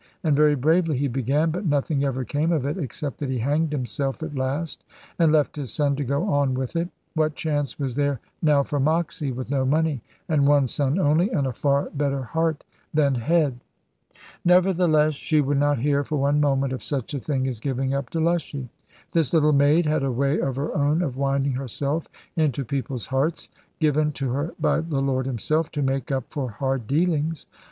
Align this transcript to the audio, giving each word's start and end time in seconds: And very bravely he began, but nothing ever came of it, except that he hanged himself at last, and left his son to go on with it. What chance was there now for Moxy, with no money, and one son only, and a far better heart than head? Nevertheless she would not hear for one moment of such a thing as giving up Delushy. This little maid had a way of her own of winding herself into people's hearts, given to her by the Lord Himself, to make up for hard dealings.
And 0.23 0.35
very 0.35 0.55
bravely 0.55 0.97
he 0.97 1.07
began, 1.07 1.51
but 1.51 1.63
nothing 1.67 2.03
ever 2.03 2.25
came 2.25 2.51
of 2.51 2.65
it, 2.65 2.75
except 2.75 3.19
that 3.19 3.29
he 3.29 3.37
hanged 3.37 3.71
himself 3.71 4.23
at 4.23 4.33
last, 4.33 4.83
and 5.19 5.31
left 5.31 5.55
his 5.57 5.71
son 5.71 5.95
to 5.97 6.03
go 6.03 6.23
on 6.27 6.55
with 6.55 6.75
it. 6.75 6.89
What 7.13 7.35
chance 7.35 7.77
was 7.77 7.93
there 7.93 8.19
now 8.41 8.63
for 8.63 8.79
Moxy, 8.79 9.31
with 9.31 9.51
no 9.51 9.63
money, 9.63 10.01
and 10.27 10.47
one 10.47 10.65
son 10.65 10.97
only, 10.97 11.29
and 11.29 11.45
a 11.45 11.53
far 11.53 11.91
better 11.93 12.23
heart 12.23 12.63
than 12.91 13.13
head? 13.13 13.59
Nevertheless 14.43 15.13
she 15.13 15.39
would 15.39 15.59
not 15.59 15.77
hear 15.77 16.03
for 16.03 16.15
one 16.17 16.41
moment 16.41 16.73
of 16.73 16.81
such 16.83 17.13
a 17.13 17.19
thing 17.19 17.47
as 17.47 17.59
giving 17.59 17.93
up 17.93 18.09
Delushy. 18.09 18.69
This 19.11 19.35
little 19.35 19.53
maid 19.53 19.85
had 19.85 20.01
a 20.01 20.09
way 20.11 20.39
of 20.39 20.55
her 20.55 20.75
own 20.75 21.03
of 21.03 21.15
winding 21.15 21.53
herself 21.53 22.07
into 22.35 22.65
people's 22.65 23.05
hearts, 23.05 23.49
given 23.79 24.11
to 24.13 24.31
her 24.31 24.55
by 24.59 24.79
the 24.81 24.99
Lord 24.99 25.27
Himself, 25.27 25.69
to 25.73 25.83
make 25.83 26.11
up 26.11 26.23
for 26.29 26.49
hard 26.49 26.87
dealings. 26.87 27.45